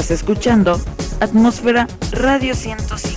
[0.05, 0.79] Estás escuchando
[1.19, 3.14] Atmósfera Radio 105.